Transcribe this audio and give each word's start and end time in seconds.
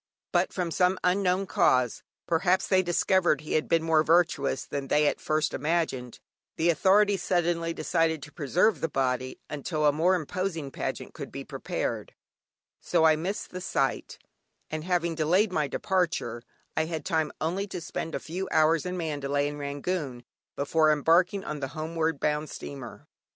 But 0.31 0.51
from 0.51 0.71
some 0.71 0.97
unknown 1.03 1.45
cause 1.45 2.01
(perhaps 2.25 2.65
they 2.65 2.81
discovered 2.81 3.41
he 3.41 3.53
had 3.53 3.69
been 3.69 3.83
more 3.83 4.01
virtuous 4.01 4.65
than 4.65 4.87
they 4.87 5.05
at 5.05 5.21
first 5.21 5.53
imagined) 5.53 6.17
the 6.55 6.71
authorities 6.71 7.21
suddenly 7.21 7.71
decided 7.71 8.23
to 8.23 8.31
preserve 8.33 8.81
the 8.81 8.89
body 8.89 9.39
until 9.47 9.85
a 9.85 9.91
more 9.91 10.15
imposing 10.15 10.71
pageant 10.71 11.13
could 11.13 11.31
be 11.31 11.43
prepared, 11.45 12.15
so 12.79 13.03
I 13.03 13.15
missed 13.15 13.51
the 13.51 13.61
sight; 13.61 14.17
and 14.71 14.83
having 14.83 15.13
delayed 15.13 15.51
my 15.51 15.67
departure, 15.67 16.41
I 16.75 16.85
had 16.85 17.05
time 17.05 17.31
only 17.39 17.67
to 17.67 17.79
spend 17.79 18.15
a 18.15 18.19
few 18.19 18.49
hours 18.51 18.87
in 18.87 18.97
Mandalay 18.97 19.47
and 19.47 19.59
Rangoon 19.59 20.23
before 20.55 20.91
embarking 20.91 21.43
on 21.43 21.59
the 21.59 21.67
homeward 21.77 22.19
bound 22.19 22.49
steamer. 22.49 23.05